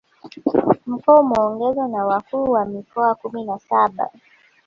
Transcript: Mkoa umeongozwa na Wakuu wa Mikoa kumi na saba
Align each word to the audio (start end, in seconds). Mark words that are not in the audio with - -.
Mkoa 0.85 1.19
umeongozwa 1.21 1.87
na 1.87 2.05
Wakuu 2.05 2.51
wa 2.51 2.65
Mikoa 2.65 3.15
kumi 3.15 3.43
na 3.45 3.59
saba 3.59 4.09